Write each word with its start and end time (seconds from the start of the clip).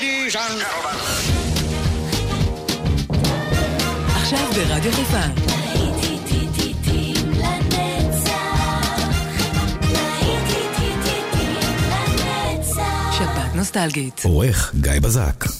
Ladies 0.00 0.36
and 0.36 0.60
gentlemen. 0.60 0.96
עכשיו 4.16 4.48
ברדיו 4.54 4.92
חיפה. 4.92 5.20
שפעת 13.12 13.54
נוסטלגית. 13.54 14.20
עורך 14.24 14.74
גיא 14.80 14.92
בזק. 15.00 15.59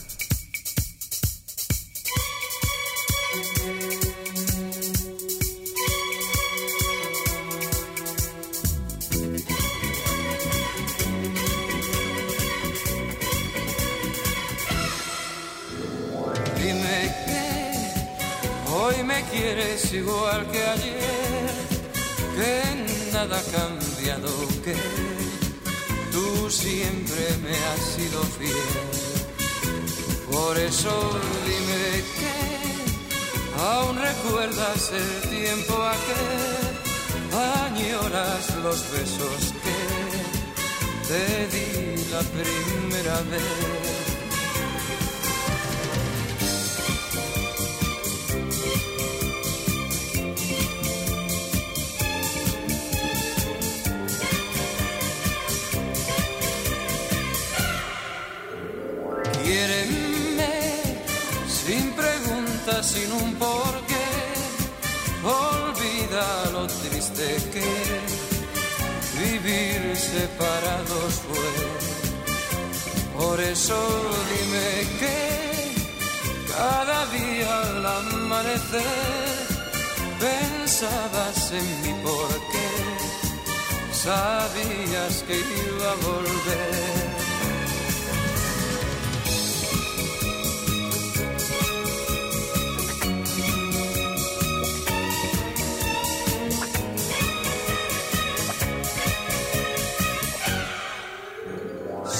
Sabías 84.11 85.14
que 85.27 85.36
iba 85.39 85.89
a 85.92 85.97
volver. 86.08 87.11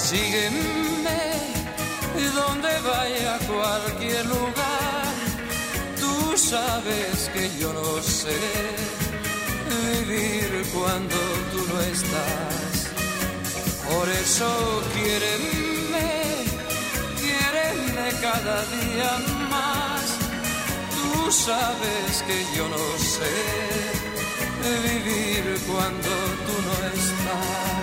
Sígueme 0.07 1.21
donde 2.39 2.71
vaya 2.91 3.35
a 3.35 3.39
cualquier 3.51 4.25
lugar. 4.35 5.13
Tú 5.99 6.37
sabes 6.37 7.29
que 7.33 7.43
yo 7.59 7.73
no 7.73 8.01
sé 8.01 8.90
vivir 9.91 10.65
cuando 10.73 11.17
tú 11.51 11.59
no 11.71 11.81
estás. 11.81 12.73
Por 13.89 14.07
eso 14.09 14.83
quiéreme, 14.93 16.09
quiéreme 17.21 18.07
cada 18.21 18.57
día 18.77 19.11
más. 19.49 20.03
Tú 20.95 21.31
sabes 21.31 22.23
que 22.27 22.37
yo 22.55 22.67
no 22.69 22.85
sé 23.15 23.33
vivir 24.87 25.59
cuando 25.67 26.11
tú 26.45 26.55
no 26.67 26.75
estás. 26.97 27.80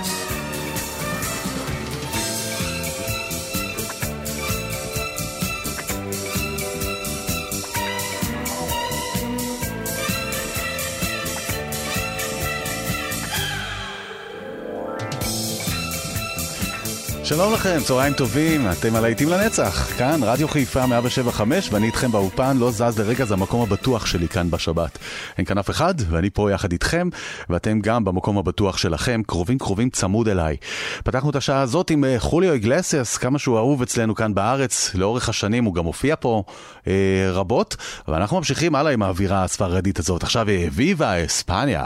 שלום 17.29 17.53
לכם, 17.53 17.79
צהריים 17.85 18.15
טובים, 18.15 18.67
אתם 18.71 18.95
על 18.95 19.05
העיתים 19.05 19.29
לנצח. 19.29 19.99
כאן 19.99 20.21
רדיו 20.23 20.49
חיפה 20.49 20.87
175 20.87 21.73
ואני 21.73 21.87
איתכם 21.87 22.13
באולפן, 22.13 22.57
לא 22.57 22.71
זז 22.71 22.99
לרגע, 22.99 23.25
זה 23.25 23.35
המקום 23.35 23.63
הבטוח 23.63 24.07
שלי 24.07 24.29
כאן 24.29 24.51
בשבת. 24.51 24.99
אין 25.39 25.47
כאן 25.47 25.59
אף 25.59 25.71
אחד 25.71 25.95
ואני 26.11 26.31
פה 26.31 26.53
יחד 26.53 26.73
איתכם, 26.73 27.09
ואתם 27.49 27.81
גם 27.81 28.05
במקום 28.05 28.39
הבטוח 28.39 28.77
שלכם, 28.79 29.23
קרובים 29.27 29.59
קרובים 29.59 29.91
צמוד 29.91 30.29
אליי. 30.29 30.57
פתחנו 31.05 31.31
את 31.31 31.37
השעה 31.37 31.61
הזאת 31.61 31.91
עם 31.91 32.05
אה, 32.05 32.15
חוליו 32.19 32.53
איגלסיאס, 32.53 33.17
כמה 33.17 33.39
שהוא 33.39 33.59
אהוב 33.59 33.83
אצלנו 33.83 34.15
כאן 34.15 34.35
בארץ, 34.35 34.95
לאורך 34.95 35.29
השנים 35.29 35.65
הוא 35.65 35.75
גם 35.75 35.85
הופיע 35.85 36.15
פה 36.21 36.43
אה, 36.87 36.93
רבות, 37.33 37.77
ואנחנו 38.09 38.37
ממשיכים 38.37 38.75
הלאה 38.75 38.93
עם 38.93 39.03
האווירה 39.03 39.45
הספרדית 39.45 39.99
הזאת. 39.99 40.23
עכשיו 40.23 40.49
אה, 40.49 40.67
ויבה 40.73 41.25
אספניה. 41.25 41.83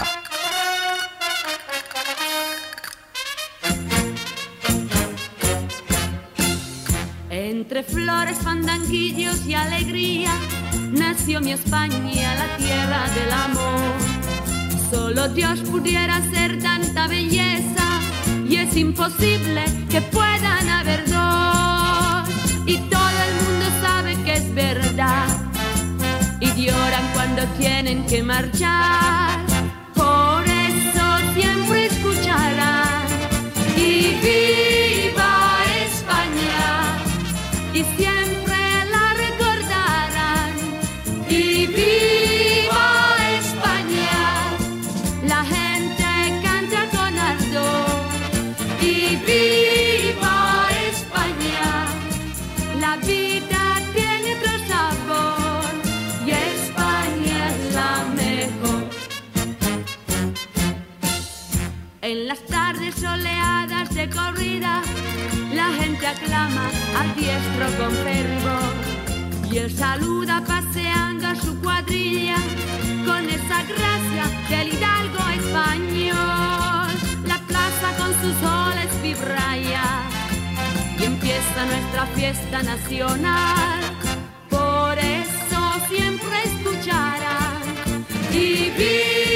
Entre 7.75 7.91
flores, 7.91 8.37
fandanguillos 8.37 9.47
y 9.47 9.55
alegría 9.55 10.31
nació 10.91 11.41
mi 11.41 11.53
España, 11.53 12.35
la 12.35 12.57
tierra 12.59 13.09
del 13.15 13.33
amor. 13.33 14.91
Solo 14.91 15.31
Dios 15.31 15.61
pudiera 15.61 16.17
hacer 16.17 16.59
tanta 16.59 17.09
belleza 17.09 18.03
y 18.47 18.57
es 18.57 18.77
imposible 18.77 19.65
que 19.89 20.03
puedan 20.03 20.69
haber 20.69 21.09
dos. 21.09 22.29
Y 22.67 22.77
todo 22.91 23.19
el 23.27 23.35
mundo 23.43 23.67
sabe 23.81 24.17
que 24.23 24.35
es 24.35 24.55
verdad 24.55 25.29
y 26.41 26.67
lloran 26.67 27.11
cuando 27.15 27.43
tienen 27.57 28.05
que 28.05 28.23
marchar. 28.23 29.52
De 64.03 64.11
corrida, 64.11 64.83
la 65.55 65.69
gente 65.81 66.05
aclama 66.07 66.67
al 66.99 67.15
diestro 67.15 67.67
con 67.79 67.93
fervor. 68.07 68.73
Y 69.51 69.59
él 69.59 69.71
saluda 69.71 70.43
paseando 70.47 71.29
a 71.29 71.35
su 71.37 71.53
cuadrilla 71.61 72.39
con 73.07 73.23
esa 73.39 73.59
gracia 73.73 74.25
del 74.51 74.69
hidalgo 74.75 75.23
español. 75.41 76.89
La 77.33 77.39
plaza 77.51 77.89
con 77.99 78.13
sus 78.21 78.35
soles 78.45 78.93
vibra 79.03 79.57
ya 79.73 79.91
y 80.99 81.05
empieza 81.05 81.59
nuestra 81.73 82.07
fiesta 82.17 82.63
nacional. 82.63 83.81
Por 84.49 84.99
eso 84.99 85.61
siempre 85.91 86.37
escucharán 86.51 87.63
y 88.33 88.71
viva 88.79 89.32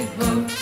lejos. 0.00 0.52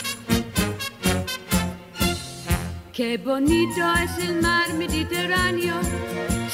Qué 2.93 3.17
bonito 3.19 3.83
es 4.05 4.25
el 4.27 4.41
mar 4.43 4.73
Mediterráneo, 4.75 5.77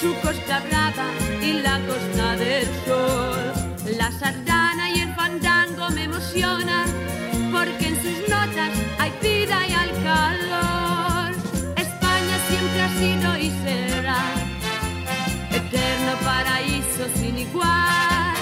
su 0.01 0.15
costa 0.21 0.61
brava 0.69 1.09
y 1.41 1.53
la 1.67 1.81
costa 1.89 2.37
del 2.37 2.67
sol. 2.87 3.45
La 3.99 4.11
sardana 4.13 4.91
y 4.91 5.01
el 5.01 5.15
fandango 5.15 5.89
me 5.91 6.05
emocionan, 6.05 6.87
porque 7.53 7.89
en 7.89 7.97
sus 8.03 8.19
notas 8.29 8.73
hay 8.99 9.13
vida 9.23 9.57
y 9.67 9.73
al 9.73 9.93
calor. 10.11 11.31
España 11.77 12.37
siempre 12.49 12.81
ha 12.87 12.91
sido 13.03 13.29
y 13.47 13.51
será 13.65 14.23
eterno 15.51 16.13
paraíso 16.25 17.05
sin 17.19 17.39
igual. 17.39 18.37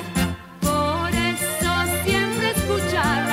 Por 0.61 1.11
eso 1.31 1.73
siempre 2.05 2.51
escuchará. 2.57 3.32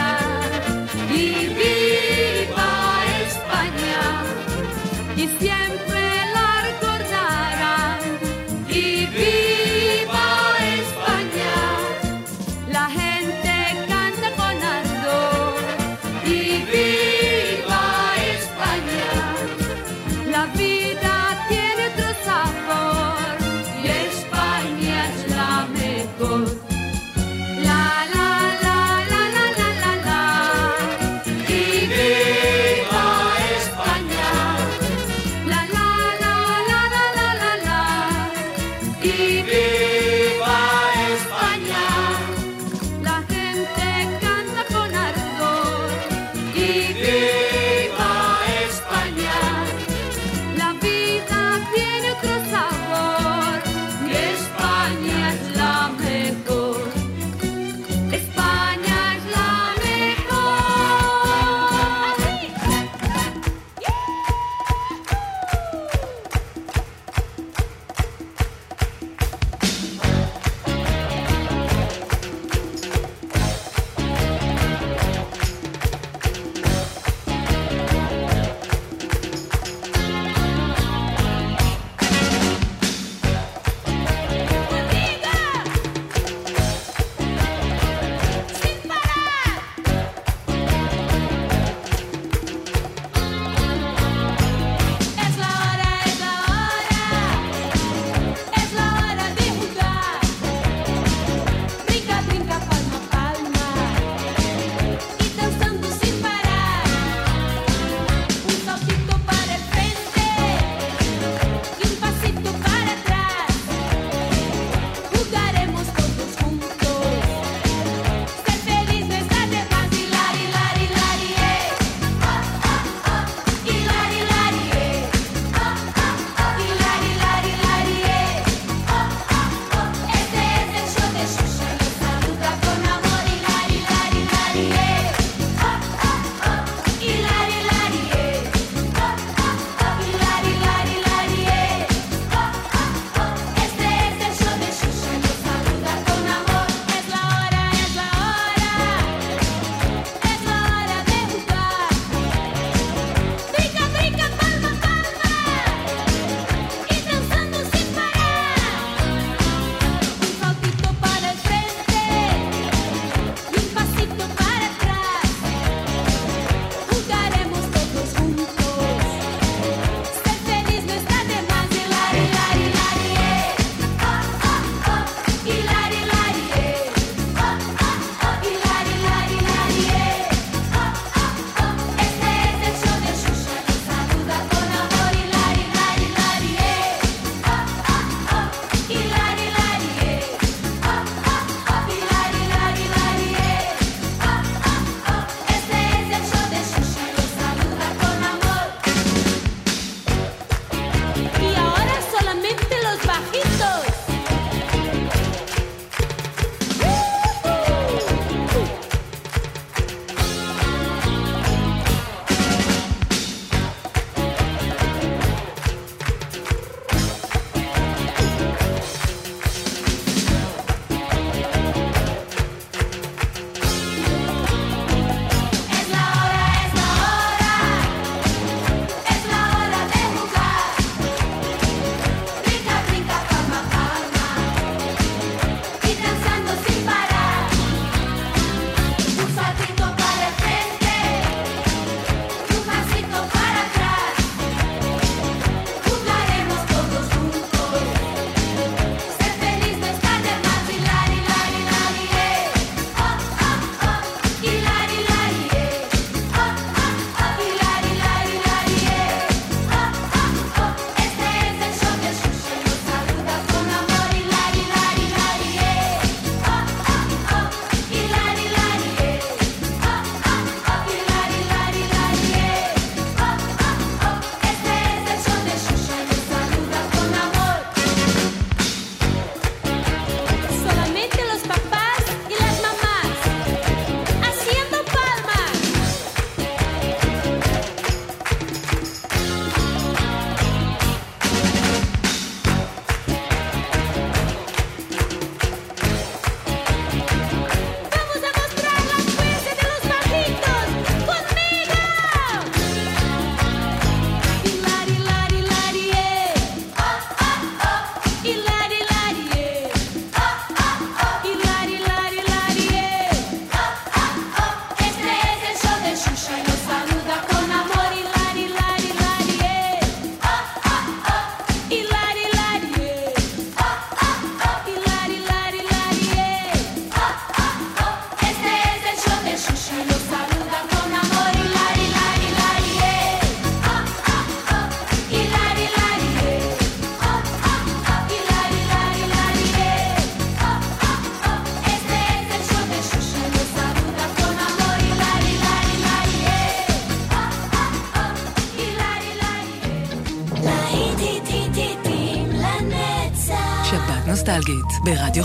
Radio 354.96 355.24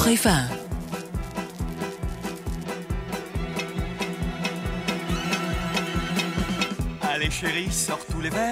Allez 7.02 7.30
chérie, 7.30 7.72
sort 7.72 7.98
tous 8.10 8.20
les 8.20 8.28
verres. 8.28 8.44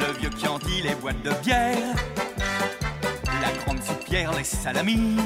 Le 0.00 0.18
vieux 0.18 0.30
Chianti, 0.38 0.82
les 0.82 0.94
boîtes 0.96 1.22
de 1.22 1.30
bière. 1.42 1.94
La 3.40 3.52
grande 3.64 3.82
soupière, 3.82 4.32
les 4.34 4.44
salamis. 4.44 5.16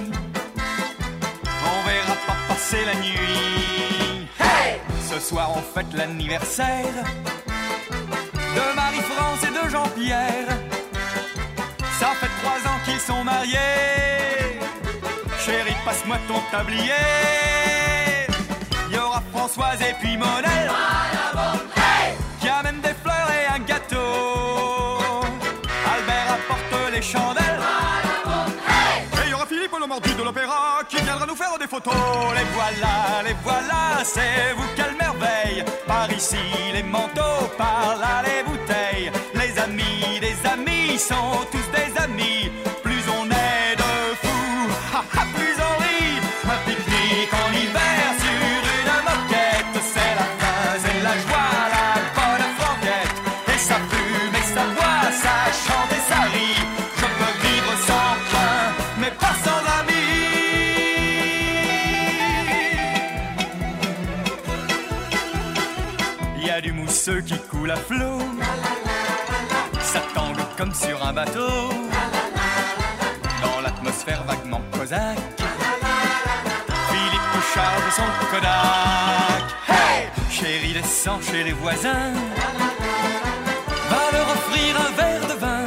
On 1.64 1.88
verra 1.88 2.14
pas 2.26 2.36
passer 2.48 2.84
la 2.84 2.94
nuit. 2.94 4.28
Hey 4.38 4.78
Ce 5.10 5.18
soir 5.18 5.50
on 5.56 5.62
fête 5.62 5.92
l'anniversaire 5.94 7.04
de 8.36 8.76
Marie-France 8.76 9.40
et 9.42 9.64
de 9.64 9.68
Jean-Pierre. 9.68 10.69
Ça 12.00 12.12
fait 12.18 12.30
trois 12.40 12.60
ans 12.70 12.78
qu'ils 12.86 12.98
sont 12.98 13.22
mariés. 13.22 13.58
Chérie, 15.44 15.76
passe-moi 15.84 16.16
ton 16.26 16.40
tablier. 16.50 17.04
Il 18.88 18.96
y 18.96 18.98
aura 18.98 19.22
Françoise 19.34 19.78
et 19.82 19.94
puis 20.00 20.16
Monel 20.16 20.70
qui 22.40 22.48
amène 22.48 22.80
des 22.80 22.94
Les 31.86 32.44
voilà, 32.52 33.22
les 33.24 33.34
voilà, 33.42 34.04
c'est 34.04 34.52
vous 34.56 34.68
quelle 34.76 34.96
merveille. 34.96 35.64
Par 35.86 36.12
ici, 36.12 36.36
les 36.74 36.82
manteaux, 36.82 37.48
par 37.56 37.96
là, 37.98 38.22
les 38.22 38.42
bouteilles. 38.42 39.10
Les 39.34 39.58
amis 39.58 40.20
des 40.20 40.36
amis 40.46 40.98
sont 40.98 41.46
tous 41.50 41.66
des 41.72 41.98
amis. 41.98 42.50
Flot. 67.76 68.18
Ça 69.80 70.00
tangue 70.14 70.36
comme 70.56 70.74
sur 70.74 71.04
un 71.04 71.12
bateau. 71.12 71.70
Dans 73.42 73.60
l'atmosphère 73.62 74.22
vaguement 74.24 74.62
cosaque. 74.72 75.18
Philippe 76.90 77.36
charge 77.54 77.94
son 77.96 78.10
Kodak. 78.30 79.44
Hey 79.68 80.08
Chérie, 80.30 80.72
descend 80.72 81.22
chez 81.22 81.44
les 81.44 81.52
voisins. 81.52 82.12
Va 83.90 84.02
leur 84.12 84.28
offrir 84.36 84.76
un 84.86 84.90
verre 84.96 85.26
de 85.26 85.34
vin. 85.44 85.64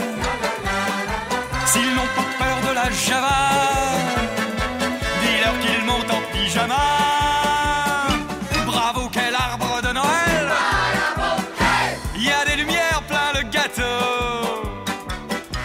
S'ils 1.65 1.93
n'ont 1.95 2.11
pas 2.15 2.29
peur 2.43 2.57
de 2.69 2.75
la 2.75 2.89
java, 2.91 3.41
dis-leur 5.21 5.59
qu'ils 5.59 5.85
montent 5.85 6.11
en 6.11 6.21
pyjama. 6.31 7.52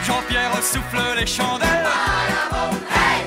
Jean-Pierre 0.08 0.62
souffle 0.62 1.02
les 1.18 1.26
chandelles. 1.26 1.86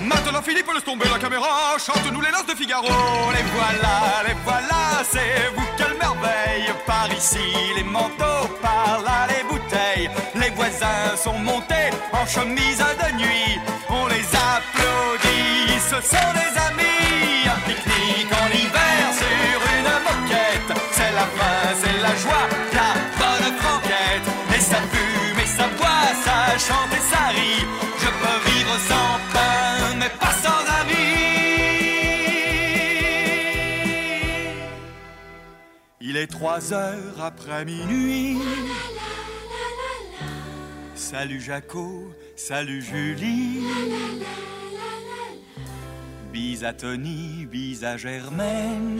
Maintenant 0.01 0.41
Philippe 0.41 0.67
laisse 0.73 0.83
tomber 0.83 1.07
la 1.13 1.19
caméra, 1.19 1.77
chante-nous 1.77 2.21
les 2.21 2.31
noces 2.31 2.47
de 2.47 2.55
Figaro. 2.55 2.87
Les 3.35 3.45
voilà, 3.55 3.95
les 4.27 4.35
voilà, 4.43 5.03
c'est 5.11 5.51
vous 5.55 5.67
quelle 5.77 5.95
merveille. 5.99 6.73
Par 6.87 7.07
ici 7.13 7.37
les 7.75 7.83
manteaux, 7.83 8.47
par 8.63 8.99
là 9.05 9.27
les 9.31 9.43
bouteilles. 9.49 10.09
Les 10.33 10.49
voisins 10.49 11.15
sont 11.23 11.37
montés 11.37 11.91
en 12.13 12.25
chemise 12.25 12.83
de 13.01 13.09
nuit. 13.21 13.59
On 13.87 14.07
les 14.07 14.25
applaudit, 14.51 15.79
ce 15.91 15.97
sont 16.13 16.31
des 16.41 16.53
amis. 16.67 17.45
Un 17.55 17.59
pique-nique 17.67 18.33
en 18.41 18.47
hiver 18.59 19.01
sur 19.21 19.57
une 19.77 19.91
moquette. 20.07 20.71
C'est 20.97 21.13
la 21.19 21.27
fin, 21.37 21.59
c'est 21.81 21.99
la 22.01 22.15
joie, 22.23 22.47
ça 25.61 25.67
boit, 25.77 26.09
ça 26.25 26.57
chante 26.57 26.93
et 26.93 27.03
ça 27.11 27.27
rit. 27.27 27.65
Je 28.03 28.09
peux 28.21 28.39
vivre 28.49 28.75
sans 28.89 29.11
pain, 29.33 29.95
mais 29.99 30.11
pas 30.19 30.35
sans 30.45 30.61
amis. 30.81 31.11
Il 35.99 36.17
est 36.17 36.27
trois 36.27 36.73
heures 36.73 37.21
après 37.21 37.65
minuit. 37.65 38.39
Salut 40.95 41.41
Jaco, 41.41 42.11
salut 42.35 42.81
Julie. 42.81 43.61
Bis 46.31 46.63
à 46.63 46.73
Tony, 46.73 47.45
bis 47.45 47.83
à 47.83 47.97
Germaine. 47.97 48.99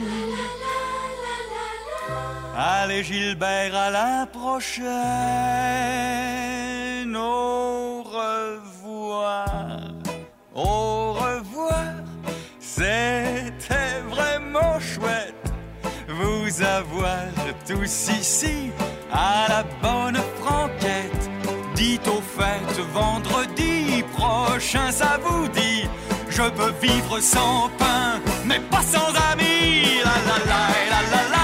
Allez 2.56 3.02
Gilbert, 3.02 3.74
à 3.74 3.90
la 3.90 4.26
prochaine. 4.26 4.86
Au 7.16 8.02
revoir. 8.02 9.80
Au 10.54 11.12
revoir. 11.14 11.94
C'était 12.60 14.00
vraiment 14.10 14.78
chouette 14.80 15.52
vous 16.08 16.62
avoir 16.62 17.24
tous 17.66 18.10
ici 18.10 18.70
à 19.10 19.46
la 19.48 19.62
bonne 19.82 20.20
franquette. 20.40 21.30
Dites 21.74 22.06
au 22.08 22.20
fait 22.20 22.80
vendredi 22.92 24.04
prochain, 24.12 24.90
ça 24.90 25.18
vous 25.24 25.48
dit. 25.48 25.88
Je 26.28 26.42
peux 26.42 26.72
vivre 26.82 27.18
sans 27.20 27.70
pain, 27.78 28.20
mais 28.44 28.60
pas 28.70 28.82
sans 28.82 29.12
amis. 29.32 30.02
La 30.04 30.16
la 30.28 30.38
la 30.50 30.62
la 30.90 31.00
la 31.10 31.22
la 31.36 31.41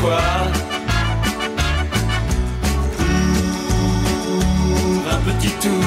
pour 0.00 0.12
un 5.12 5.20
petit 5.26 5.52
tour, 5.60 5.84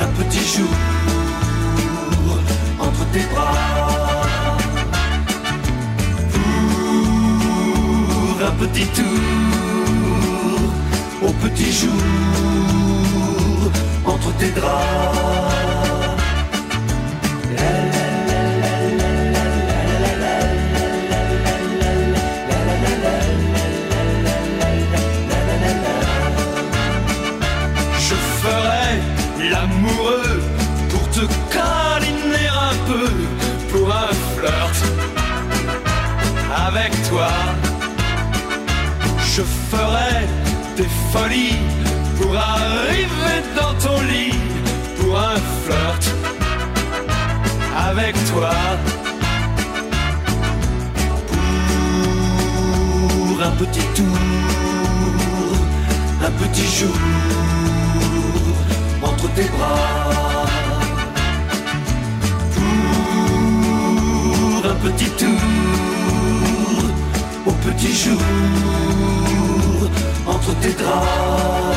un 0.00 0.06
petit 0.18 0.44
jour 0.54 0.74
entre 2.78 3.04
tes 3.12 3.26
bras. 3.32 4.56
Pour 8.30 8.36
un 8.46 8.52
petit 8.62 8.86
tour, 8.96 9.20
au 11.22 11.32
petit 11.32 11.72
jour 11.72 12.02
entre 14.06 14.30
tes 14.38 14.50
draps. 14.50 15.77
toi. 37.08 37.28
Je 39.34 39.42
ferai 39.70 40.26
des 40.76 40.88
folies 41.12 41.58
pour 42.16 42.36
arriver 42.36 43.38
dans 43.56 43.74
ton 43.84 44.00
lit, 44.02 44.34
pour 44.98 45.18
un 45.18 45.36
flirt 45.64 46.04
avec 47.90 48.14
toi. 48.32 48.54
Pour 53.08 53.42
un 53.42 53.52
petit 53.62 53.86
tour, 53.94 54.18
un 56.26 56.32
petit 56.42 56.68
jour 56.78 56.98
entre 59.02 59.28
tes 59.34 59.48
bras. 59.54 60.46
Pour 64.52 64.70
un 64.70 64.76
petit 64.86 65.10
tour 65.10 65.97
petit 67.70 67.94
jour 67.94 68.18
entre 70.26 70.54
tes 70.60 70.72
draps. 70.72 71.68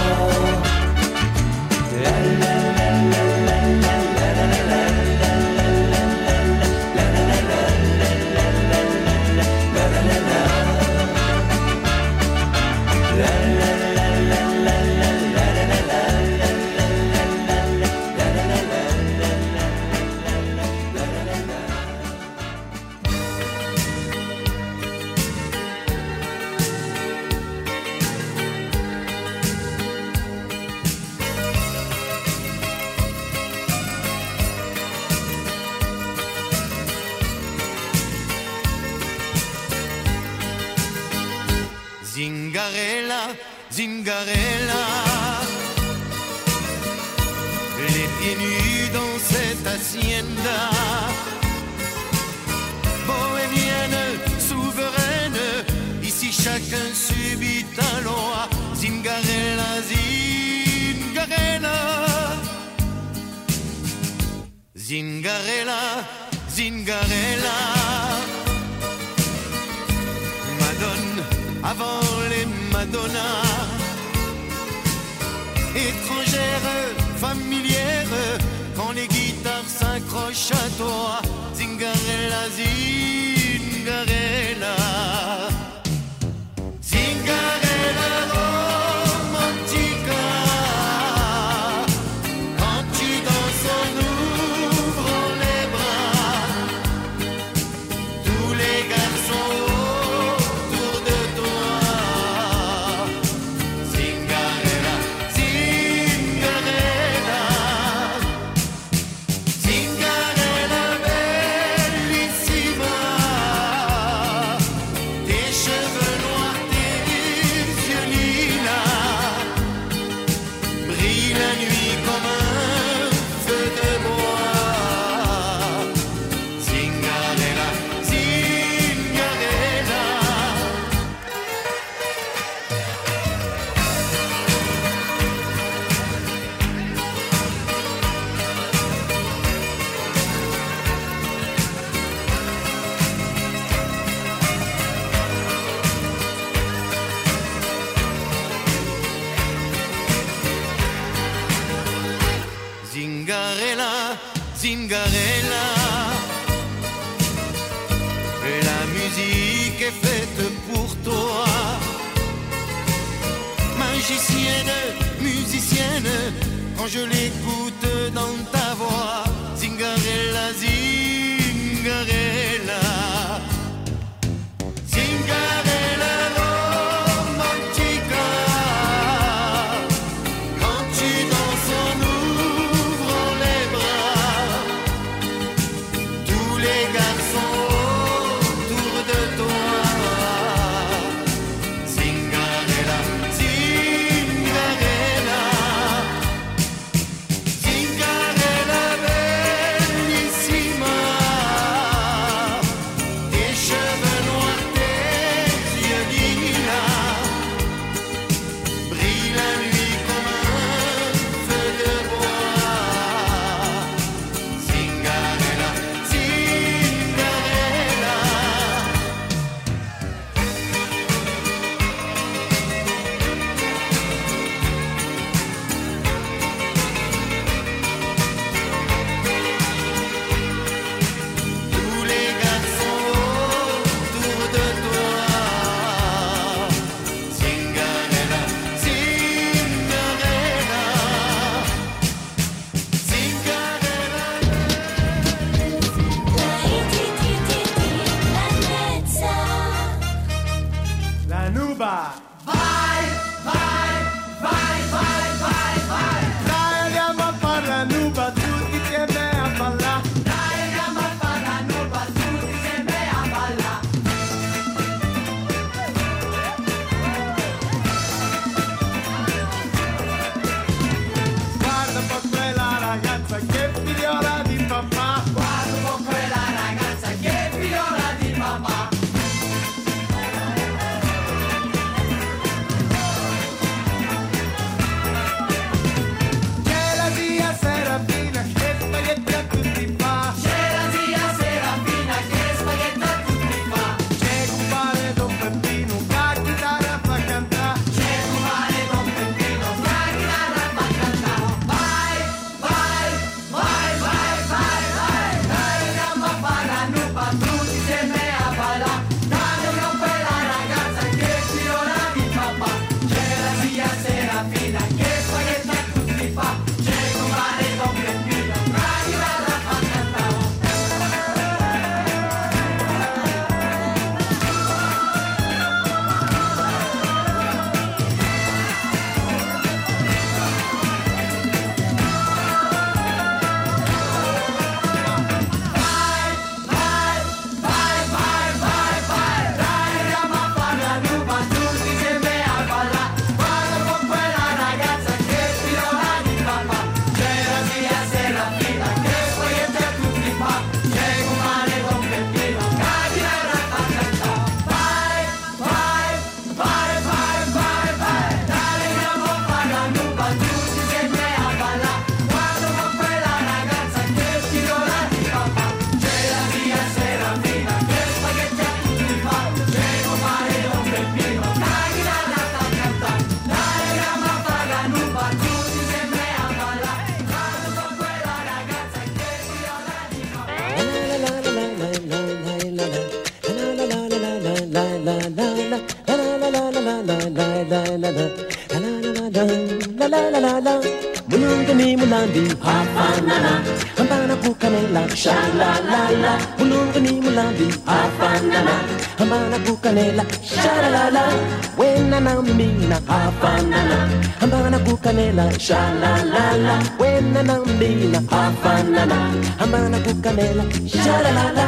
kukanela 405.32 405.60
shalalala 405.60 406.76
wena 407.00 407.44
nambila 407.44 408.20
afanana 408.32 409.18
amana 409.64 409.98
kukanela 410.00 410.64
shalalala 410.88 411.61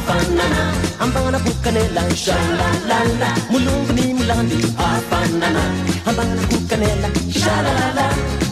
afanana 0.00 0.72
ambana 1.00 1.38
kukane 1.38 1.88
la 1.94 2.02
Sha 2.16 2.36
la 2.58 2.68
la 3.20 3.28
mulungu 3.50 3.92
ni 3.92 4.14
mulandi 4.14 4.56
afanana 4.78 5.62
ambana 6.06 6.42
kukane 6.50 6.88
la 7.02 7.08
Sha 7.40 7.62
la 7.62 7.74
la 7.96 8.06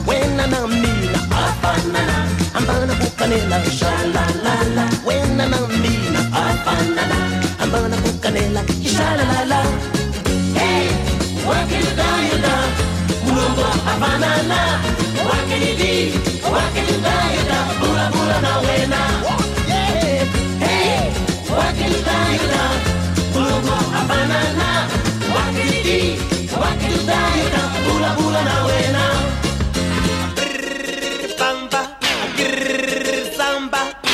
wena 0.06 0.46
na 0.46 0.66
mina 0.66 1.20
afanana 1.42 2.16
ambana 2.54 2.94
kukane 2.94 3.38
la 3.50 3.58
Sha 3.78 3.92
la 4.14 4.24
la 4.44 4.84
wena 5.06 5.46
na 5.48 5.58
mina 5.82 6.20
afanana 6.42 7.16
ambana 7.62 7.96
kukane 7.96 8.48
la 8.54 8.62
shala 8.92 9.24
la 9.32 9.44
la 9.52 9.60
hey 10.58 10.88
what 11.46 11.68
can 11.68 11.80
you 11.86 11.92
do 12.00 12.08
you 12.28 12.38
do 12.44 12.56
mulungu 13.24 13.64
afanana. 13.92 14.60
What 15.26 15.42
can 15.48 15.60
you 15.66 15.74
do 15.80 15.92
what 16.52 16.68
can 16.74 16.84
you 16.90 16.98
do 17.06 17.14
you 17.34 17.44
do 17.50 17.58
bula 17.80 18.04
bula 18.14 18.36
na 18.46 18.52
wena. 18.66 19.00
Samba. 33.38 34.07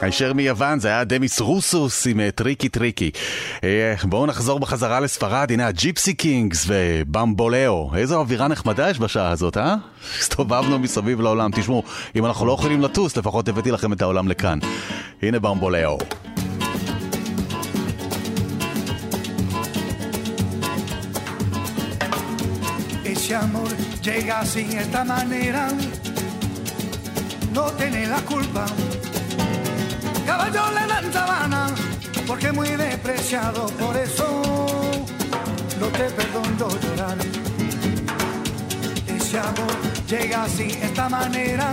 הישר 0.00 0.32
מיוון 0.32 0.80
זה 0.80 0.88
היה 0.88 1.04
דמיס 1.04 1.40
רוסוס 1.40 2.06
עם 2.06 2.20
אה, 2.20 2.30
טריקי 2.30 2.68
טריקי. 2.68 3.10
אה, 3.64 3.94
בואו 4.04 4.26
נחזור 4.26 4.60
בחזרה 4.60 5.00
לספרד, 5.00 5.52
הנה 5.52 5.66
הג'יפסי 5.66 6.14
קינגס 6.14 6.64
ובמבולאו. 6.68 7.90
איזו 7.96 8.20
אווירה 8.20 8.48
נחמדה 8.48 8.90
יש 8.90 8.98
בשעה 8.98 9.30
הזאת, 9.30 9.56
אה? 9.56 9.76
הסתובבנו 10.18 10.78
מסביב 10.78 11.20
לעולם. 11.20 11.50
תשמעו, 11.56 11.82
אם 12.16 12.26
אנחנו 12.26 12.46
לא 12.46 12.52
יכולים 12.52 12.80
לטוס, 12.80 13.16
לפחות 13.16 13.48
הבאתי 13.48 13.70
לכם 13.70 13.92
את 13.92 14.02
העולם 14.02 14.28
לכאן. 14.28 14.58
הנה 15.22 15.38
במבולאו. 15.38 15.98
Amor 23.30 23.70
llega 24.02 24.44
sin 24.44 24.76
esta 24.76 25.04
manera, 25.04 25.68
no 27.54 27.64
tiene 27.78 28.08
la 28.08 28.20
culpa. 28.22 28.66
caballo 30.30 30.64
le 30.76 30.86
dan 30.86 31.12
sabana, 31.12 31.62
porque 32.26 32.52
muy 32.52 32.68
despreciado, 32.68 33.66
por 33.82 33.96
eso 33.96 34.26
no 35.80 35.86
te 35.98 36.04
perdono 36.18 36.68
llorar. 36.82 37.18
Ese 39.16 39.38
amor 39.38 39.74
llega 40.08 40.44
así, 40.44 40.68
esta 40.88 41.08
manera, 41.08 41.68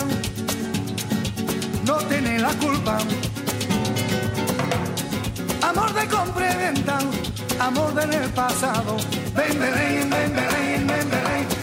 no 1.86 1.97
tiene 2.09 2.39
la 2.39 2.53
culpa. 2.63 2.97
Amor 5.69 5.93
de 5.93 6.07
compra 6.07 6.45
y 6.53 6.57
venta, 6.65 6.97
amor 7.59 7.93
del 7.93 8.29
pasado, 8.32 8.97
ven, 9.36 9.59
ven, 9.59 9.73
ven, 9.77 10.09
ven, 10.09 10.34
ven, 10.36 10.88
ven, 10.88 11.09
ven. 11.11 11.57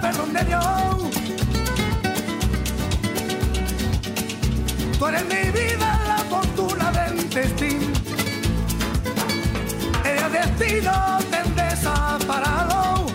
Perdón 0.00 0.32
de 0.32 0.44
Dios. 0.44 0.62
Tú 4.98 5.06
eres 5.06 5.24
mi 5.24 5.50
vida, 5.58 5.88
la 6.06 6.18
fortuna 6.28 6.90
del 6.92 7.30
destino. 7.30 7.86
El 10.04 10.32
destino 10.32 11.18
te 11.30 11.62
desaparado. 11.62 13.06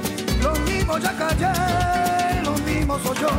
Lo 0.42 0.54
mismo 0.68 0.98
ya 0.98 1.14
callé, 1.18 2.42
lo 2.44 2.54
mismo 2.70 3.00
soy 3.00 3.18
yo. 3.22 3.30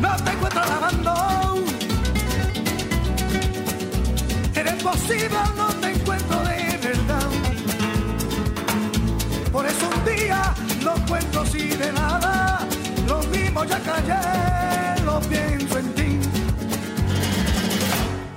No 0.00 0.16
te 0.16 0.30
encuentro 0.30 0.62
lavando. 0.64 1.14
Eres 4.54 4.82
posible, 4.82 5.38
no 5.56 5.66
te 5.80 5.86
encuentro 5.88 6.03
los 10.82 11.00
cuentos 11.08 11.54
y 11.54 11.68
de 11.68 11.92
nada, 11.92 12.60
los 13.06 13.26
mismos 13.28 13.66
ya 13.66 13.78
callé, 13.80 15.02
lo 15.04 15.20
pienso 15.20 15.78
en 15.78 15.94
ti. 15.94 16.20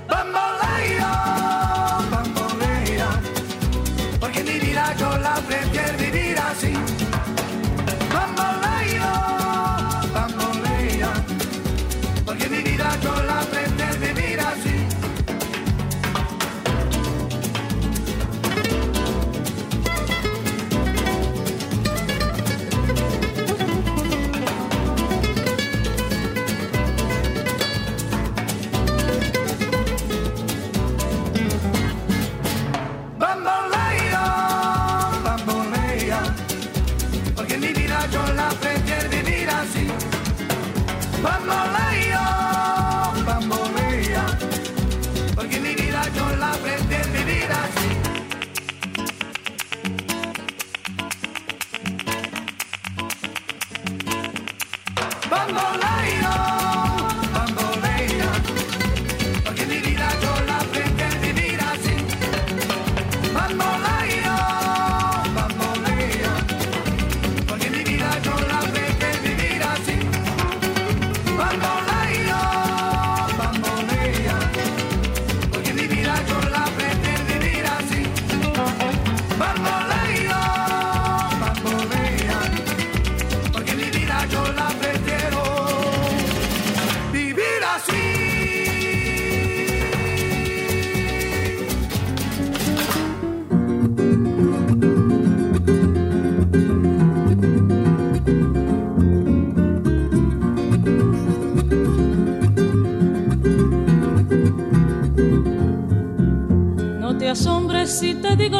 Bambalaya. 0.08 1.57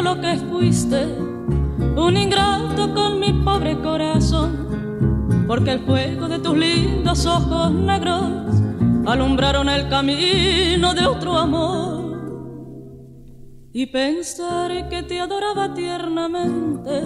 Lo 0.09 0.21
que 0.21 0.37
fuiste, 0.37 1.05
un 1.95 2.17
ingrato 2.17 2.93
con 2.95 3.19
mi 3.19 3.31
pobre 3.31 3.77
corazón, 3.79 5.45
porque 5.47 5.73
el 5.73 5.79
fuego 5.81 6.27
de 6.27 6.39
tus 6.39 6.57
lindos 6.57 7.27
ojos 7.27 7.71
negros 7.71 8.23
alumbraron 9.05 9.69
el 9.69 9.87
camino 9.87 10.95
de 10.95 11.05
otro 11.05 11.37
amor. 11.37 11.99
Y 13.71 13.85
pensar 13.85 14.89
que 14.89 15.03
te 15.03 15.19
adoraba 15.19 15.75
tiernamente, 15.75 17.03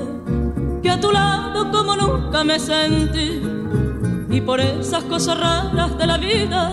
que 0.82 0.90
a 0.90 1.00
tu 1.00 1.12
lado 1.12 1.72
como 1.72 1.98
nunca 1.98 2.46
me 2.46 2.58
sentí, 2.58 3.42
y 4.30 4.42
por 4.42 4.62
esas 4.62 5.04
cosas 5.04 5.38
raras 5.38 5.98
de 5.98 6.08
la 6.08 6.18
vida, 6.18 6.72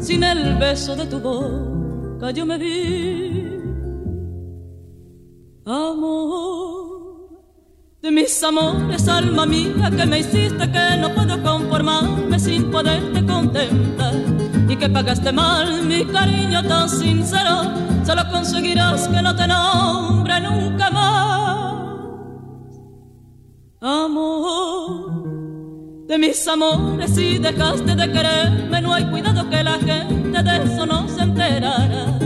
sin 0.00 0.22
el 0.22 0.56
beso 0.56 0.94
de 0.96 1.06
tu 1.06 1.18
boca 1.18 2.30
yo 2.30 2.44
me 2.44 2.58
vi. 2.58 3.39
Mis 8.40 8.48
amores, 8.48 9.06
alma 9.06 9.44
mía, 9.44 9.90
que 9.94 10.06
me 10.06 10.20
hiciste 10.20 10.70
que 10.70 10.96
no 10.98 11.14
puedo 11.14 11.42
conformarme 11.42 12.38
sin 12.38 12.70
poderte 12.70 13.24
contemplar 13.26 14.14
y 14.66 14.76
que 14.76 14.88
pagaste 14.88 15.30
mal 15.30 15.84
mi 15.84 16.06
cariño 16.06 16.62
tan 16.62 16.88
sincero, 16.88 17.64
solo 18.02 18.22
conseguirás 18.30 19.08
que 19.08 19.20
no 19.20 19.36
te 19.36 19.46
nombre 19.46 20.40
nunca 20.40 20.90
más. 20.90 21.74
Amor 23.82 25.10
de 26.08 26.18
mis 26.18 26.48
amores, 26.48 27.14
si 27.14 27.38
dejaste 27.38 27.94
de 27.94 28.10
quererme, 28.10 28.80
no 28.80 28.94
hay 28.94 29.04
cuidado 29.04 29.50
que 29.50 29.62
la 29.62 29.78
gente 29.78 30.42
de 30.42 30.64
eso 30.64 30.86
no 30.86 31.06
se 31.08 31.22
enterara 31.22 32.18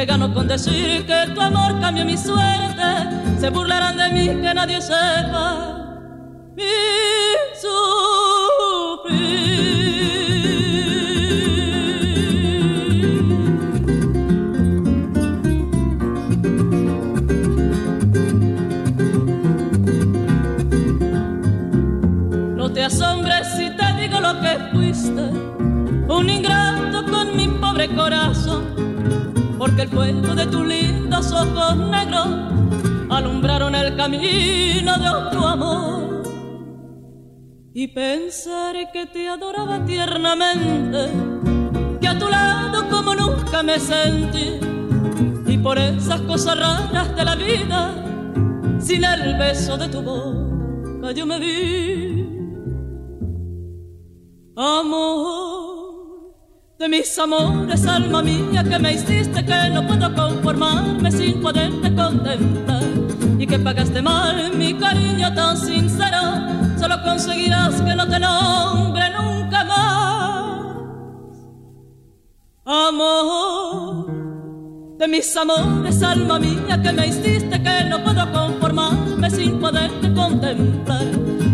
que 0.00 0.06
gano 0.06 0.32
con 0.32 0.48
decir 0.48 1.04
que 1.04 1.26
tu 1.34 1.40
amor 1.42 1.78
cambió 1.78 2.06
mi 2.06 2.16
suerte. 2.16 2.82
Se 3.38 3.50
burlarán 3.50 3.98
de 3.98 4.08
mí 4.08 4.28
que 4.40 4.54
nadie 4.54 4.80
sepa 4.80 5.76
mi 6.56 6.62
sufrir. 7.60 7.90
No 22.56 22.72
te 22.72 22.84
asombres 22.84 23.48
si 23.54 23.68
te 23.76 23.92
digo 24.00 24.18
lo 24.20 24.40
que 24.40 24.58
fuiste, 24.72 25.30
un 26.08 26.30
ingrato 26.30 27.04
con 27.04 27.36
mi 27.36 27.48
pobre 27.48 27.94
corazón 27.94 28.89
porque 29.70 29.82
el 29.82 29.88
fuego 29.88 30.34
de 30.34 30.46
tus 30.46 30.66
lindos 30.66 31.32
ojos 31.32 31.76
negros 31.76 32.26
alumbraron 33.08 33.74
el 33.76 33.94
camino 33.94 34.98
de 34.98 35.08
otro 35.08 35.46
amor. 35.46 36.22
Y 37.72 37.86
pensaré 37.88 38.90
que 38.92 39.06
te 39.06 39.28
adoraba 39.28 39.84
tiernamente, 39.84 41.12
que 42.00 42.08
a 42.08 42.18
tu 42.18 42.28
lado 42.28 42.88
como 42.88 43.14
nunca 43.14 43.62
me 43.62 43.78
sentí, 43.78 44.58
y 45.46 45.58
por 45.58 45.78
esas 45.78 46.20
cosas 46.22 46.58
raras 46.58 47.14
de 47.14 47.24
la 47.24 47.36
vida, 47.36 47.94
sin 48.80 49.04
el 49.04 49.38
beso 49.38 49.78
de 49.78 49.88
tu 49.88 50.02
boca 50.02 51.12
yo 51.12 51.26
me 51.26 51.38
vi. 51.38 52.26
Amor 54.56 55.39
de 56.80 56.88
mis 56.88 57.18
amores, 57.18 57.86
alma 57.86 58.22
mía, 58.22 58.64
que 58.64 58.78
me 58.78 58.94
hiciste 58.94 59.44
que 59.44 59.68
no 59.68 59.86
puedo 59.86 60.14
conformarme 60.14 61.12
sin 61.12 61.38
poderte 61.42 61.94
contemplar 61.94 62.82
y 63.38 63.46
que 63.46 63.58
pagaste 63.58 64.00
mal 64.00 64.56
mi 64.56 64.72
cariño 64.72 65.32
tan 65.34 65.58
sincero, 65.58 66.22
solo 66.78 67.02
conseguirás 67.02 67.82
que 67.82 67.94
no 67.94 68.08
te 68.08 68.18
nombre 68.18 69.10
nunca 69.10 69.62
más. 69.62 70.66
Amor 72.64 74.06
de 74.96 75.06
mis 75.06 75.36
amores, 75.36 76.02
alma 76.02 76.38
mía, 76.38 76.80
que 76.82 76.92
me 76.92 77.08
hiciste 77.08 77.62
que 77.62 77.84
no 77.90 78.02
puedo 78.02 78.32
conformarme 78.32 79.30
sin 79.30 79.60
poderte 79.60 80.14
contemplar 80.14 81.04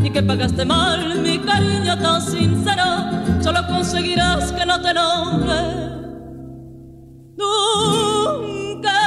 y 0.07 0.11
que 0.11 0.23
pagaste 0.23 0.65
mal 0.65 1.21
mi 1.21 1.37
cariño 1.39 1.99
tan 1.99 2.23
sincero, 2.23 3.11
solo 3.41 3.67
conseguirás 3.67 4.53
que 4.53 4.65
no 4.65 4.81
te 4.81 4.95
nombre 4.95 5.55
nunca 7.37 8.99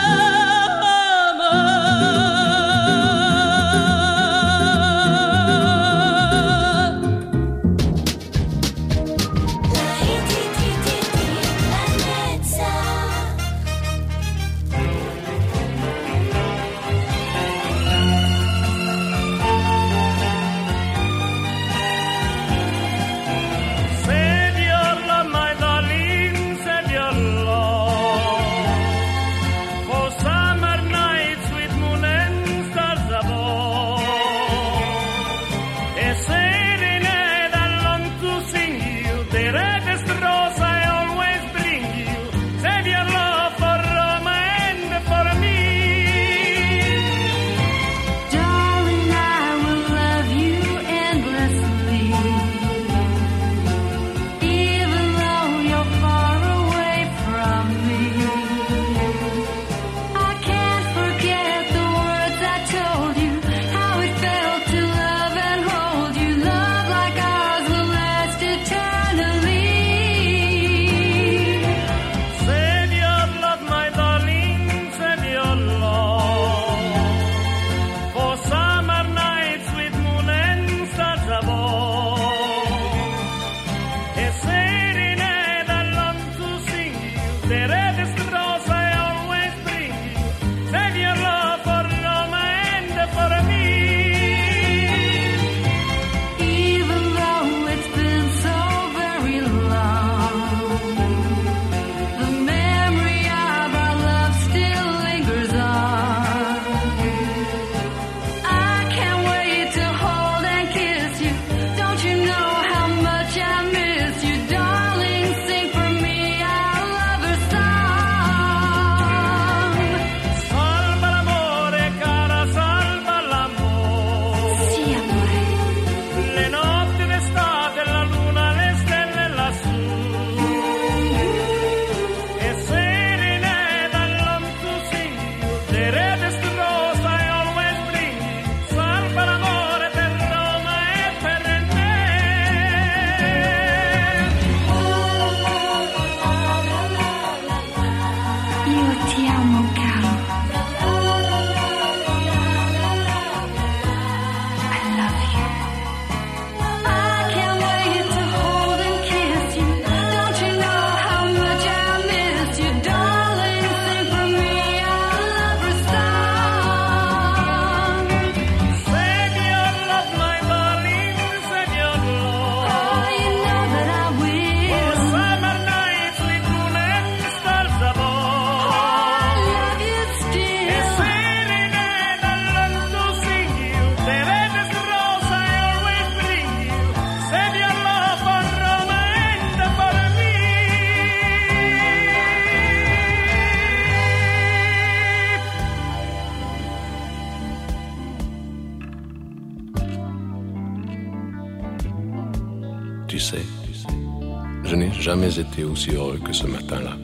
jamais 205.09 205.39
été 205.39 205.63
aussi 205.63 205.89
heureux 205.89 206.19
que 206.23 206.31
ce 206.31 206.45
matin-là. 206.45 206.95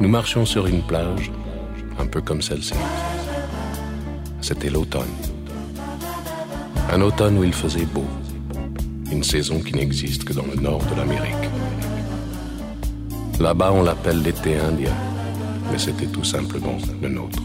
Nous 0.00 0.08
marchions 0.08 0.44
sur 0.44 0.66
une 0.66 0.82
plage, 0.82 1.30
un 2.00 2.06
peu 2.06 2.20
comme 2.20 2.42
celle-ci. 2.42 2.74
C'était 4.40 4.70
l'automne. 4.70 5.14
Un 6.90 7.00
automne 7.00 7.38
où 7.38 7.44
il 7.44 7.52
faisait 7.52 7.86
beau. 7.94 8.08
Une 9.12 9.22
saison 9.22 9.60
qui 9.60 9.74
n'existe 9.74 10.24
que 10.24 10.32
dans 10.32 10.46
le 10.52 10.60
nord 10.60 10.82
de 10.90 10.96
l'Amérique. 10.96 11.46
Là-bas, 13.38 13.70
on 13.72 13.84
l'appelle 13.84 14.20
l'été 14.20 14.58
indien, 14.58 14.96
mais 15.70 15.78
c'était 15.78 16.06
tout 16.06 16.24
simplement 16.24 16.78
le 17.00 17.08
nôtre. 17.08 17.38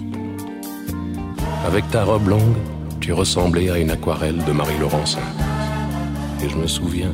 Avec 1.67 1.87
ta 1.91 2.03
robe 2.03 2.29
longue, 2.29 2.57
tu 2.99 3.13
ressemblais 3.13 3.69
à 3.69 3.77
une 3.77 3.91
aquarelle 3.91 4.43
de 4.43 4.51
Marie-Laurencin. 4.51 5.27
Et 6.43 6.49
je 6.49 6.57
me 6.57 6.65
souviens, 6.65 7.13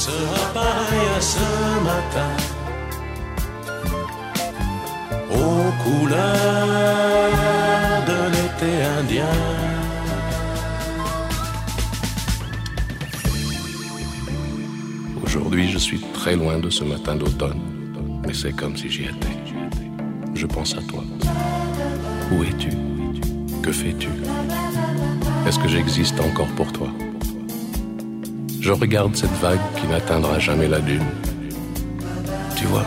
sera 0.00 0.44
pareille 0.54 1.10
à 1.14 1.20
ce 1.20 1.46
matin. 1.90 2.32
Aux 5.30 5.70
couleurs 5.84 6.20
de 8.10 8.18
l'été 8.34 8.70
indien. 8.98 9.36
Aujourd'hui, 15.22 15.68
je 15.70 15.76
suis 15.78 16.00
très 16.14 16.34
loin 16.34 16.58
de 16.58 16.70
ce 16.70 16.82
matin 16.84 17.14
d'automne, 17.16 17.60
mais 18.26 18.32
c'est 18.32 18.54
comme 18.54 18.76
si 18.78 18.88
j'y 18.90 19.04
étais. 19.04 19.36
Je 20.34 20.46
pense 20.46 20.74
à 20.78 20.82
toi. 20.90 21.04
Où 22.32 22.42
es-tu? 22.42 22.70
Que 23.62 23.70
fais-tu? 23.70 24.08
Est-ce 25.46 25.58
que 25.58 25.68
j'existe 25.68 26.18
encore 26.20 26.52
pour 26.56 26.72
toi? 26.72 26.88
Je 28.60 28.72
regarde 28.72 29.16
cette 29.16 29.32
vague 29.40 29.58
qui 29.76 29.86
n'atteindra 29.86 30.38
jamais 30.38 30.68
la 30.68 30.80
dune. 30.80 31.06
Tu 32.56 32.66
vois, 32.66 32.84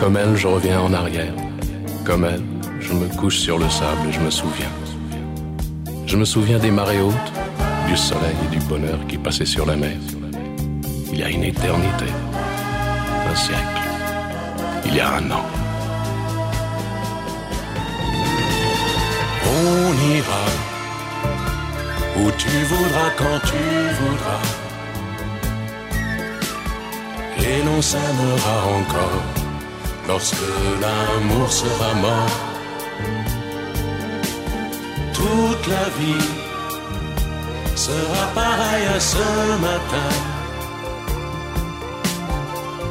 comme 0.00 0.16
elle, 0.16 0.36
je 0.36 0.48
reviens 0.48 0.80
en 0.80 0.92
arrière. 0.92 1.32
Comme 2.04 2.24
elle, 2.24 2.42
je 2.80 2.92
me 2.92 3.06
couche 3.16 3.38
sur 3.38 3.58
le 3.58 3.68
sable 3.68 4.08
et 4.08 4.12
je 4.12 4.18
me 4.18 4.30
souviens. 4.30 4.72
Je 6.04 6.16
me 6.16 6.24
souviens 6.24 6.58
des 6.58 6.72
marées 6.72 7.00
hautes, 7.00 7.32
du 7.86 7.96
soleil 7.96 8.34
et 8.44 8.56
du 8.56 8.58
bonheur 8.66 8.98
qui 9.08 9.18
passaient 9.18 9.46
sur 9.46 9.66
la 9.66 9.76
mer. 9.76 9.96
Il 11.12 11.20
y 11.20 11.22
a 11.22 11.28
une 11.28 11.44
éternité, 11.44 12.06
un 13.30 13.36
siècle, 13.36 13.82
il 14.84 14.96
y 14.96 15.00
a 15.00 15.14
un 15.14 15.30
an. 15.30 15.44
On 19.46 20.16
ira 20.16 20.44
où 22.16 22.30
tu 22.36 22.48
voudras 22.48 23.10
quand 23.16 23.38
tu 23.46 23.56
voudras. 24.00 24.57
Et 27.50 27.62
l'on 27.62 27.80
s'aimera 27.80 28.56
encore 28.78 29.24
lorsque 30.06 30.48
l'amour 30.82 31.50
sera 31.50 31.94
mort. 31.94 32.36
Toute 35.14 35.66
la 35.74 35.86
vie 35.98 36.28
sera 37.74 38.22
pareille 38.34 38.88
à 38.96 39.00
ce 39.00 39.26
matin. 39.66 40.10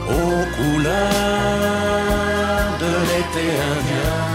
Aux 0.10 0.46
couleurs 0.58 0.98
de 2.84 2.92
l'été 3.10 3.46
indien. 3.74 4.27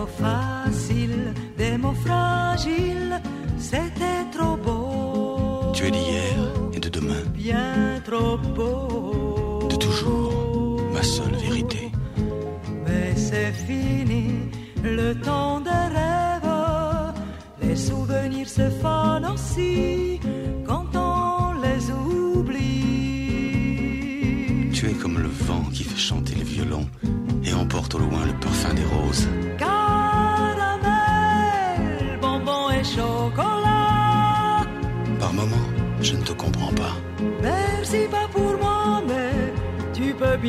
for 0.00 0.06
fun. 0.06 0.39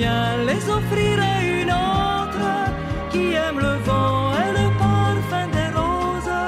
les 0.04 0.70
offrirai 0.70 1.62
une 1.62 1.72
autre 1.72 2.48
qui 3.12 3.34
aime 3.34 3.60
le 3.60 3.78
vent 3.86 4.32
et 4.34 4.52
le 4.60 4.68
parfum 4.78 5.48
des 5.58 5.70
roses. 5.78 6.40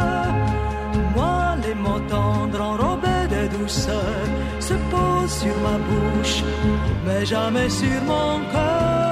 Moi, 1.15 1.55
les 1.65 1.75
mots 1.75 2.03
tendres 2.09 2.61
enrobés 2.61 3.27
de 3.29 3.57
douceur 3.57 4.23
se 4.59 4.73
posent 4.91 5.37
sur 5.43 5.55
ma 5.59 5.77
bouche, 5.87 6.43
mais 7.05 7.25
jamais 7.25 7.69
sur 7.69 8.01
mon 8.05 8.39
cœur. 8.51 9.02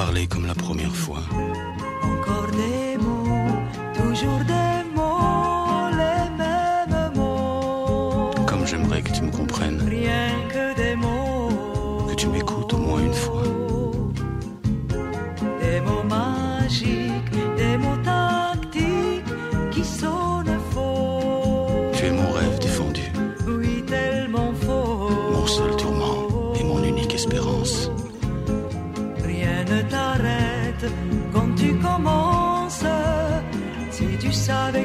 parler 0.00 0.26
comme 0.26 0.46
la 0.46 0.54
première 0.54 0.96
fois. 0.96 1.19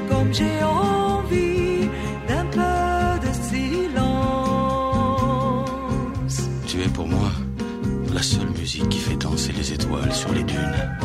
comme 0.10 0.34
j'ai 0.34 0.64
envie 0.64 1.90
d'un 2.28 2.46
peu 2.46 3.20
de 3.26 3.34
silence. 3.34 4.00
Tu 6.68 6.82
es 6.82 6.88
pour 6.90 7.08
moi 7.08 7.32
la 8.14 8.22
seule 8.22 8.50
musique 8.50 8.90
qui 8.90 9.00
fait 9.00 9.18
danser 9.18 9.52
les 9.54 9.74
étoiles 9.74 10.14
sur 10.14 10.32
les 10.34 10.44
dunes. 10.44 10.98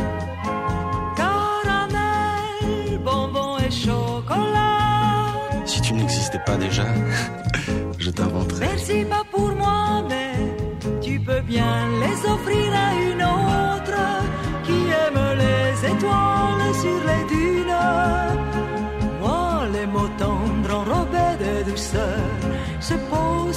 Caramel, 1.16 2.98
bonbon 3.04 3.58
et 3.58 3.70
chocolat. 3.70 5.32
Si 5.66 5.80
tu 5.80 5.94
n'existais 5.94 6.40
pas 6.44 6.56
déjà. 6.56 6.84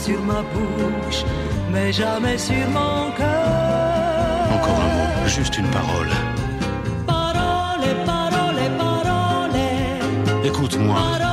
sur 0.06 0.22
ma 0.22 0.42
bouche, 0.54 1.24
mais 1.72 1.94
jamais 1.94 2.38
sur 2.38 2.68
mon 2.78 3.12
cœur. 3.18 4.48
Encore 4.56 4.80
un 4.86 4.92
mot, 4.98 5.28
juste 5.28 5.58
une 5.58 5.70
parole. 5.80 6.12
Parole, 7.08 7.88
parole, 8.06 8.64
parole. 8.78 9.60
Écoute-moi. 10.44 10.96
Parole. 10.96 11.33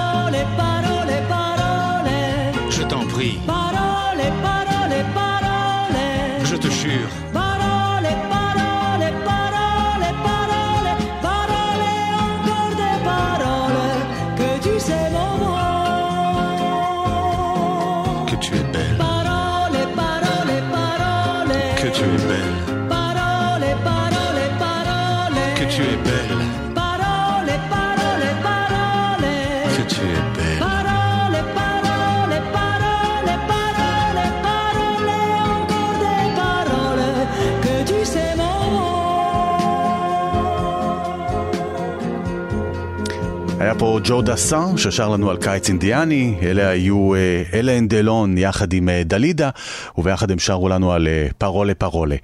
היה 43.71 43.79
פה 43.79 43.99
ג'ו 44.05 44.23
דסן 44.23 44.77
ששר 44.77 45.09
לנו 45.09 45.31
על 45.31 45.37
קיץ 45.37 45.69
אינדיאני, 45.69 46.35
אלה 46.43 46.69
היו 46.69 47.15
אה, 47.15 47.43
אלן 47.59 47.89
דלון 47.89 48.39
יחד 48.39 48.73
עם 48.73 48.89
אה, 48.89 49.03
דלידה, 49.05 49.51
וביחד 49.99 50.31
הם 50.31 50.39
שרו 50.39 50.69
לנו 50.69 50.93
על 50.93 51.09
אה, 51.09 51.27
פרולה 51.39 51.75
פרולה. 51.75 52.17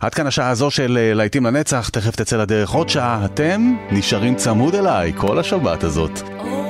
עד 0.00 0.14
כאן 0.14 0.26
השעה 0.26 0.50
הזו 0.50 0.70
של 0.70 1.12
להיטים 1.14 1.46
לנצח, 1.46 1.88
תכף 1.88 2.16
תצא 2.16 2.36
לדרך 2.36 2.70
עוד 2.70 2.88
שעה, 2.88 3.24
אתם 3.24 3.74
נשארים 3.90 4.34
צמוד 4.34 4.74
אליי 4.74 5.12
כל 5.16 5.38
השבת 5.38 5.84
הזאת. 5.84 6.18
Oh. 6.18 6.61